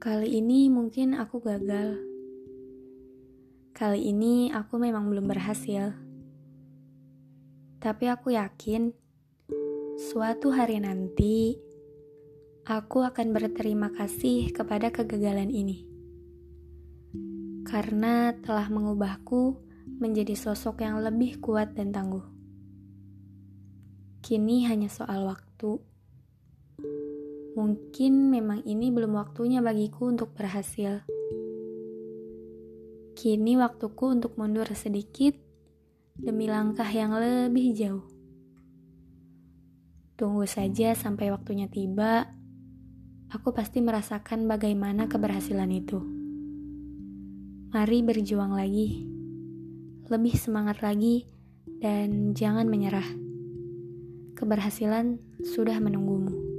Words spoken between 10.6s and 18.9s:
nanti aku akan berterima kasih kepada kegagalan ini. Karena telah